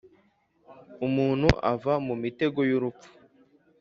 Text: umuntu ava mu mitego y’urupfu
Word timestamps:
umuntu 1.07 1.49
ava 1.71 1.93
mu 2.05 2.15
mitego 2.23 2.59
y’urupfu 2.69 3.07